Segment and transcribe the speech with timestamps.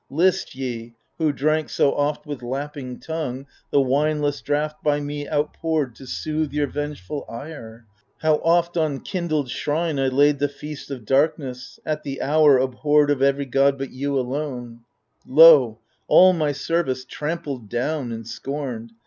[0.09, 5.93] List, ye who drank so oft with lapping tongue The wineless draught by me outpoured
[5.97, 7.85] to soothe Your vengeftil ire!
[8.21, 13.11] how oft on kindled shrine I laid the feast of darkness, at the hour Abhorred
[13.11, 14.79] of every god but you alone
[15.21, 15.77] I Lo,
[16.07, 18.93] all my service trampled down and scorned